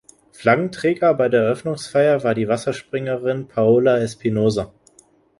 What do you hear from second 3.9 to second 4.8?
Espinosa.